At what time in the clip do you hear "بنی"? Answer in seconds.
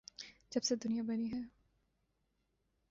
1.07-1.31